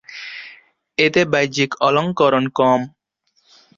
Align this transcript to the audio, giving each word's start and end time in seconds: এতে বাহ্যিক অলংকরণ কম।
এতে 0.97 1.21
বাহ্যিক 1.31 1.71
অলংকরণ 1.87 2.45
কম। 2.55 2.79